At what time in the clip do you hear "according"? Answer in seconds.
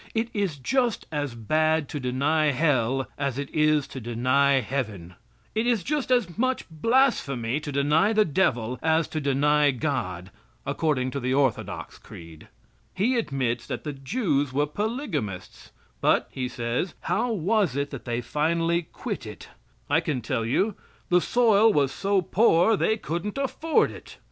10.65-11.11